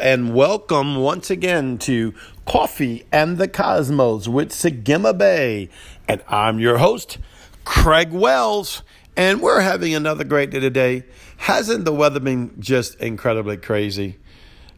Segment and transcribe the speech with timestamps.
[0.00, 2.14] and welcome once again to
[2.46, 5.68] Coffee and the Cosmos with Sagima Bay.
[6.08, 7.18] And I'm your host,
[7.66, 8.82] Craig Wells,
[9.14, 11.04] and we're having another great day today.
[11.36, 14.16] Hasn't the weather been just incredibly crazy?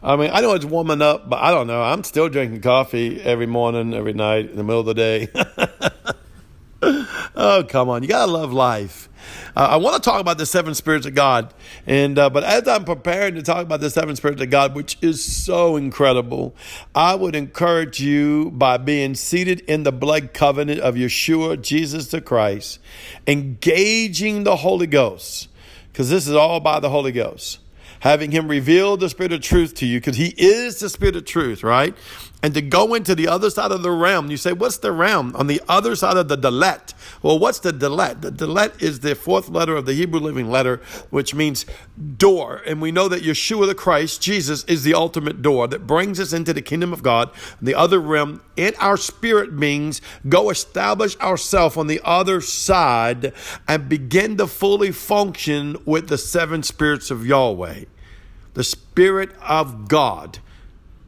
[0.03, 1.81] I mean, I know it's warming up, but I don't know.
[1.81, 5.29] I'm still drinking coffee every morning, every night, in the middle of the day.
[7.43, 8.03] oh, come on.
[8.03, 9.09] You got to love life.
[9.55, 11.53] Uh, I want to talk about the seven spirits of God,
[11.87, 14.97] and uh, but as I'm preparing to talk about the seven spirits of God, which
[15.01, 16.55] is so incredible,
[16.95, 22.21] I would encourage you by being seated in the blood covenant of Yeshua, Jesus the
[22.21, 22.81] Christ,
[23.27, 25.49] engaging the Holy Ghost,
[25.93, 27.59] because this is all by the Holy Ghost
[28.01, 31.25] having him reveal the spirit of truth to you because he is the spirit of
[31.25, 31.95] truth, right?
[32.43, 35.35] And to go into the other side of the realm, you say, what's the realm?
[35.37, 36.93] On the other side of the Dalet.
[37.23, 38.21] Well, what's the Dalet?
[38.21, 40.79] The Dalet is the fourth letter of the Hebrew living letter,
[41.11, 41.65] which means
[42.17, 42.61] door.
[42.67, 46.33] And we know that Yeshua the Christ, Jesus, is the ultimate door that brings us
[46.33, 47.31] into the kingdom of God.
[47.61, 53.33] The other realm, in our spirit beings, go establish ourselves on the other side
[53.69, 57.85] and begin to fully function with the seven spirits of Yahweh
[58.55, 60.39] the Spirit of God.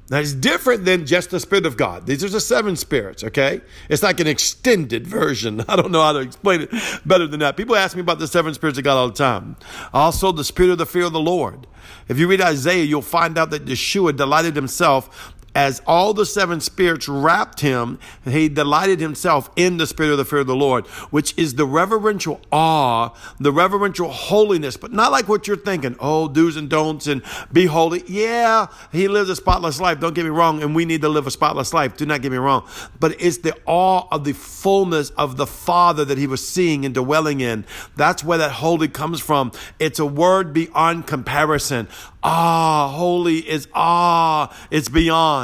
[0.08, 2.06] That is different than just the Spirit of God.
[2.06, 3.62] These are the seven spirits, okay?
[3.88, 5.64] It's like an extended version.
[5.68, 6.70] I don't know how to explain it
[7.06, 7.56] better than that.
[7.56, 9.56] People ask me about the seven spirits of God all the time.
[9.94, 11.66] Also, the Spirit of the fear of the Lord.
[12.08, 16.60] If you read Isaiah, you'll find out that Yeshua delighted himself as all the seven
[16.60, 20.86] spirits wrapped him, he delighted himself in the spirit of the fear of the Lord,
[21.10, 25.96] which is the reverential awe, the reverential holiness, but not like what you're thinking.
[26.00, 28.02] Oh, do's and don'ts and be holy.
[28.06, 30.00] Yeah, he lives a spotless life.
[30.00, 30.62] Don't get me wrong.
[30.62, 31.96] And we need to live a spotless life.
[31.96, 32.68] Do not get me wrong.
[32.98, 36.94] But it's the awe of the fullness of the Father that he was seeing and
[36.94, 37.64] dwelling in.
[37.96, 39.52] That's where that holy comes from.
[39.78, 41.88] It's a word beyond comparison.
[42.26, 45.43] Ah, holy is ah, it's beyond.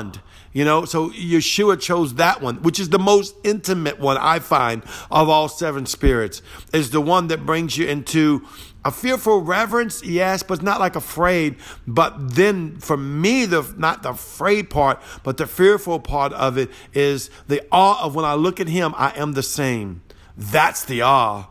[0.52, 4.82] You know, so Yeshua chose that one, which is the most intimate one I find
[5.10, 8.44] of all seven spirits, is the one that brings you into
[8.84, 11.56] a fearful reverence, yes, but not like afraid.
[11.86, 16.70] But then for me, the not the afraid part, but the fearful part of it
[16.94, 20.02] is the awe of when I look at him, I am the same.
[20.36, 21.46] That's the awe.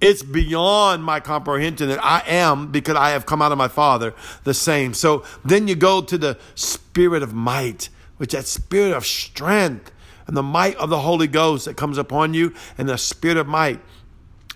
[0.00, 4.14] It's beyond my comprehension that I am, because I have come out of my Father,
[4.44, 4.92] the same.
[4.92, 9.92] So then you go to the spirit of might, which that spirit of strength
[10.26, 13.46] and the might of the Holy Ghost that comes upon you, and the spirit of
[13.46, 13.80] might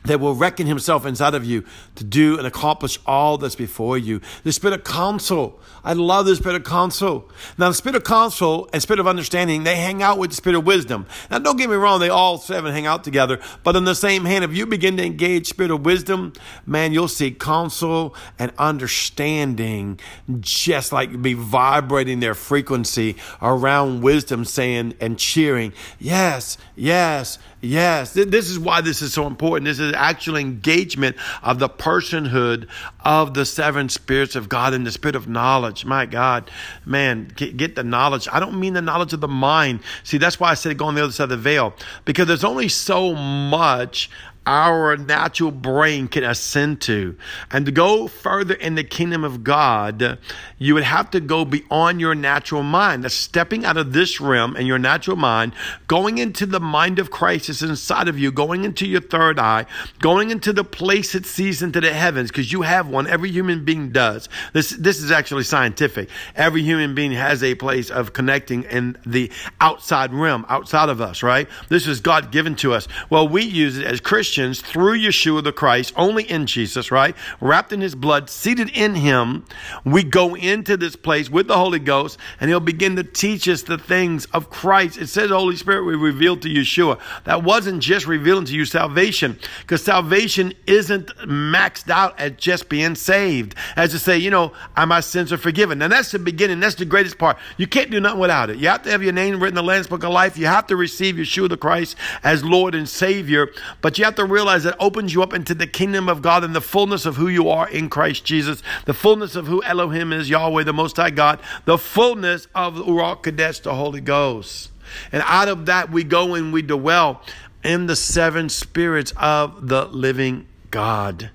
[0.04, 4.20] that will reckon himself inside of you to do and accomplish all that's before you.
[4.44, 5.60] The spirit of counsel.
[5.84, 7.30] I love the spirit of counsel.
[7.58, 10.56] Now, the spirit of counsel and spirit of understanding, they hang out with the spirit
[10.56, 11.06] of wisdom.
[11.30, 13.40] Now, don't get me wrong, they all seven hang out together.
[13.62, 16.32] But in the same hand, if you begin to engage spirit of wisdom,
[16.66, 20.00] man, you'll see counsel and understanding
[20.40, 28.12] just like be vibrating their frequency around wisdom, saying and cheering, yes, yes, yes.
[28.12, 29.66] This is why this is so important.
[29.66, 32.68] This is the actual engagement of the personhood
[33.00, 35.84] of the seven spirits of God and the spirit of knowledge.
[35.84, 36.50] My God,
[36.84, 38.28] man, get, get the knowledge.
[38.32, 39.80] I don't mean the knowledge of the mind.
[40.04, 41.74] See, that's why I said go on the other side of the veil
[42.04, 44.10] because there's only so much
[44.50, 47.16] our natural brain can ascend to.
[47.52, 50.18] And to go further in the kingdom of God,
[50.58, 53.04] you would have to go beyond your natural mind.
[53.04, 55.52] That's stepping out of this realm and your natural mind,
[55.86, 59.66] going into the mind of Christ that's inside of you, going into your third eye,
[60.00, 63.06] going into the place that sees into the heavens, because you have one.
[63.06, 64.28] Every human being does.
[64.52, 66.08] This, this is actually scientific.
[66.34, 71.22] Every human being has a place of connecting in the outside realm, outside of us,
[71.22, 71.48] right?
[71.68, 72.88] This is God given to us.
[73.10, 77.14] Well, we use it as Christians Christians through Yeshua the Christ, only in Jesus, right?
[77.40, 79.44] Wrapped in his blood, seated in him,
[79.84, 83.62] we go into this place with the Holy Ghost and he'll begin to teach us
[83.62, 84.96] the things of Christ.
[84.96, 86.98] It says Holy Spirit we revealed to Yeshua.
[87.24, 92.94] That wasn't just revealing to you salvation because salvation isn't maxed out at just being
[92.94, 93.54] saved.
[93.76, 95.82] As to say, you know, my sins are forgiven.
[95.82, 96.60] And that's the beginning.
[96.60, 97.36] That's the greatest part.
[97.58, 98.56] You can't do nothing without it.
[98.56, 100.38] You have to have your name written in the Lamb's Book of Life.
[100.38, 103.48] You have to receive Yeshua the Christ as Lord and Savior.
[103.82, 106.54] But you have to realize it opens you up into the kingdom of God and
[106.54, 110.30] the fullness of who you are in Christ Jesus, the fullness of who Elohim is,
[110.30, 114.70] Yahweh, the Most High God, the fullness of Ruach Kadesh, the Holy Ghost.
[115.12, 117.22] And out of that we go and we dwell
[117.62, 121.30] in the seven spirits of the living God.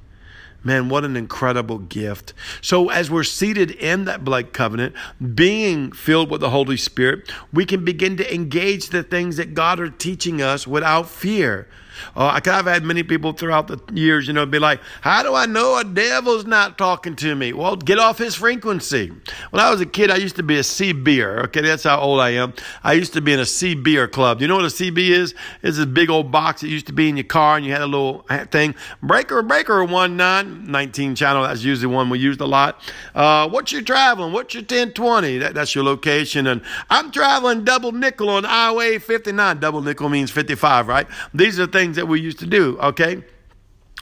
[0.64, 2.34] Man, what an incredible gift.
[2.60, 4.96] So, as we're seated in that blood covenant,
[5.36, 9.80] being filled with the Holy Spirit, we can begin to engage the things that God
[9.80, 11.68] are teaching us without fear.
[12.16, 15.46] Oh, I've had many people throughout the years, you know, be like, How do I
[15.46, 17.54] know a devil's not talking to me?
[17.54, 19.12] Well, get off his frequency.
[19.52, 21.46] When I was a kid, I used to be a CBer.
[21.46, 22.54] Okay, that's how old I am.
[22.84, 24.42] I used to be in a CBer club.
[24.42, 25.36] You know what a CB is?
[25.62, 27.82] It's a big old box that used to be in your car and you had
[27.82, 28.76] a little thing.
[29.02, 31.44] Breaker, breaker, 1 9, 19 channel.
[31.44, 32.82] That's usually one we used a lot.
[33.14, 34.34] Uh, what's your traveling?
[34.34, 35.38] What's your 1020?
[35.40, 36.48] That, that's your location.
[36.48, 39.60] And I'm traveling double nickel on Highway 59.
[39.60, 41.08] Double nickel means 55, right?
[41.34, 43.24] These are things that we used to do, okay?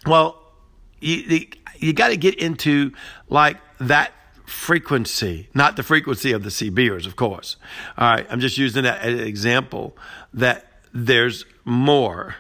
[0.06, 0.42] Well,
[1.00, 1.48] you, you,
[1.78, 2.92] you got to get into
[3.30, 4.12] like that
[4.46, 7.58] frequency, not the frequency of the CBers, of course.
[7.98, 9.98] All right, I'm just using that as an example
[10.34, 12.36] that there's more.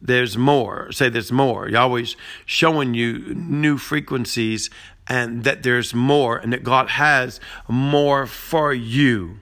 [0.00, 0.90] There's more.
[0.92, 1.68] Say there's more.
[1.68, 4.68] You're always showing you new frequencies
[5.06, 9.40] and that there's more and that God has more for you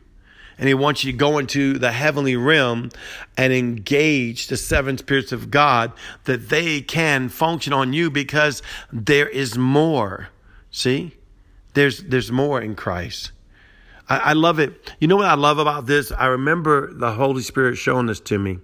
[0.60, 2.90] and he wants you to go into the heavenly realm
[3.34, 5.90] and engage the seven spirits of God
[6.24, 8.62] that they can function on you because
[8.92, 10.28] there is more.
[10.70, 11.16] See?
[11.72, 13.32] There's there's more in Christ.
[14.06, 14.92] I, I love it.
[15.00, 16.12] You know what I love about this?
[16.12, 18.58] I remember the Holy Spirit showing this to me.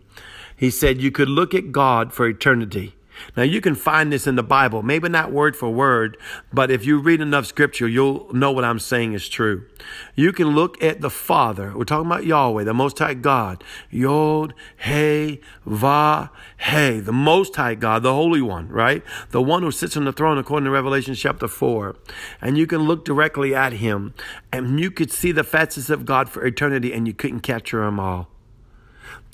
[0.54, 2.95] He said you could look at God for eternity
[3.36, 6.16] now you can find this in the Bible, maybe not word for word,
[6.52, 9.66] but if you read enough scripture, you'll know what I'm saying is true.
[10.14, 11.72] You can look at the Father.
[11.76, 13.62] We're talking about Yahweh, the Most High God.
[13.90, 19.02] Yod, Hey, Va, Hey, the Most High God, the Holy One, right?
[19.30, 21.96] The one who sits on the throne according to Revelation chapter 4.
[22.40, 24.14] And you can look directly at him
[24.52, 28.00] and you could see the facets of God for eternity and you couldn't capture them
[28.00, 28.28] all.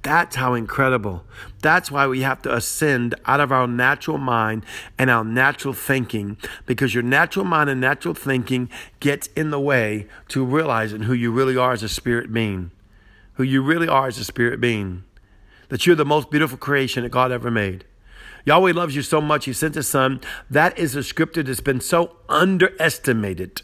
[0.02, 1.24] That's how incredible.
[1.60, 4.64] That's why we have to ascend out of our natural mind
[4.98, 6.36] and our natural thinking
[6.66, 11.30] because your natural mind and natural thinking gets in the way to realizing who you
[11.30, 12.72] really are as a spirit being.
[13.34, 15.04] Who you really are as a spirit being.
[15.68, 17.84] That you're the most beautiful creation that God ever made.
[18.44, 20.20] Yahweh loves you so much, He sent His Son.
[20.50, 23.62] That is a scripture that's been so underestimated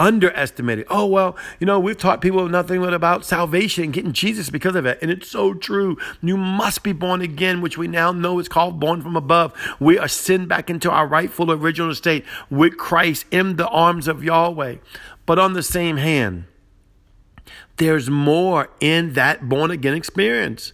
[0.00, 0.86] underestimated.
[0.88, 4.74] Oh, well, you know, we've taught people nothing but about salvation and getting Jesus because
[4.74, 4.98] of it.
[5.02, 5.98] And it's so true.
[6.22, 9.52] You must be born again, which we now know is called born from above.
[9.78, 10.08] We are
[10.46, 14.76] back into our rightful original state with Christ in the arms of Yahweh.
[15.26, 16.44] But on the same hand,
[17.76, 20.72] there's more in that born again experience.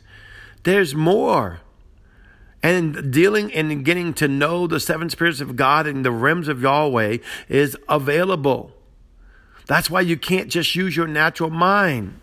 [0.62, 1.60] There's more.
[2.62, 6.62] And dealing and getting to know the seven spirits of God and the realms of
[6.62, 7.18] Yahweh
[7.48, 8.75] is available.
[9.66, 12.20] That's why you can't just use your natural mind.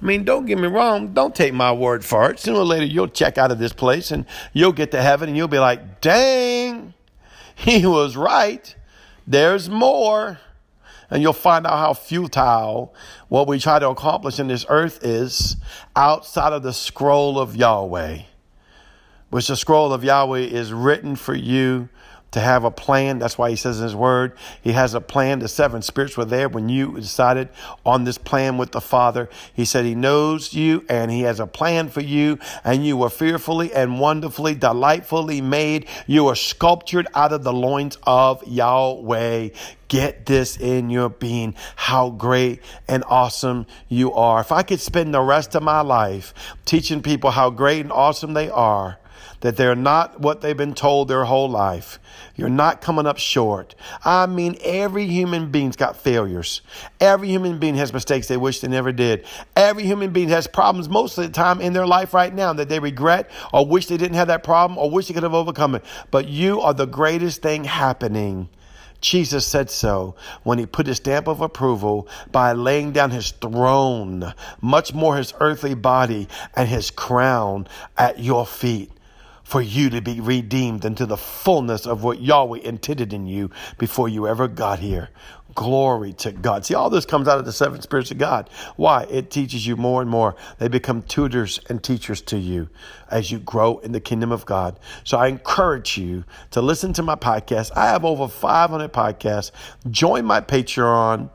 [0.00, 1.12] I mean, don't get me wrong.
[1.14, 2.40] Don't take my word for it.
[2.40, 5.36] Sooner or later, you'll check out of this place and you'll get to heaven and
[5.36, 6.94] you'll be like, dang,
[7.54, 8.74] he was right.
[9.26, 10.40] There's more.
[11.08, 12.94] And you'll find out how futile
[13.28, 15.56] what we try to accomplish in this earth is
[15.94, 18.22] outside of the scroll of Yahweh,
[19.28, 21.90] which the scroll of Yahweh is written for you
[22.32, 23.18] to have a plan.
[23.18, 25.38] That's why he says in his word, he has a plan.
[25.38, 27.48] The seven spirits were there when you decided
[27.86, 29.28] on this plan with the Father.
[29.54, 33.10] He said he knows you and he has a plan for you and you were
[33.10, 35.86] fearfully and wonderfully, delightfully made.
[36.06, 39.50] You were sculptured out of the loins of Yahweh.
[39.88, 44.40] Get this in your being, how great and awesome you are.
[44.40, 46.32] If I could spend the rest of my life
[46.64, 48.98] teaching people how great and awesome they are,
[49.42, 51.98] that they're not what they've been told their whole life.
[52.36, 53.74] You're not coming up short.
[54.04, 56.62] I mean, every human being's got failures.
[57.00, 59.26] Every human being has mistakes they wish they never did.
[59.54, 62.68] Every human being has problems most of the time in their life right now that
[62.68, 65.74] they regret or wish they didn't have that problem or wish they could have overcome
[65.74, 65.84] it.
[66.10, 68.48] But you are the greatest thing happening.
[69.00, 74.32] Jesus said so when he put his stamp of approval by laying down his throne,
[74.60, 77.66] much more his earthly body and his crown
[77.98, 78.92] at your feet
[79.44, 84.08] for you to be redeemed into the fullness of what Yahweh intended in you before
[84.08, 85.10] you ever got here.
[85.54, 86.64] Glory to God.
[86.64, 88.48] See, all this comes out of the seven spirits of God.
[88.76, 89.04] Why?
[89.04, 90.34] It teaches you more and more.
[90.58, 92.70] They become tutors and teachers to you
[93.10, 94.78] as you grow in the kingdom of God.
[95.04, 97.70] So I encourage you to listen to my podcast.
[97.76, 99.50] I have over 500 podcasts.
[99.90, 101.28] Join my Patreon.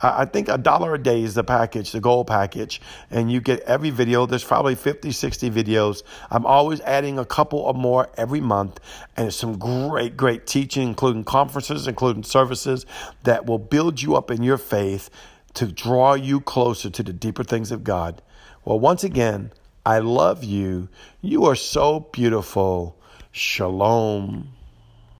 [0.00, 3.60] I think a dollar a day is the package, the gold package, and you get
[3.60, 4.26] every video.
[4.26, 6.04] There's probably 50, 60 videos.
[6.30, 8.78] I'm always adding a couple or more every month,
[9.16, 12.86] and it's some great, great teaching, including conferences, including services
[13.24, 15.10] that will build you up in your faith
[15.54, 18.22] to draw you closer to the deeper things of God.
[18.64, 19.50] Well, once again,
[19.84, 20.88] I love you.
[21.20, 22.96] You are so beautiful.
[23.32, 24.57] Shalom.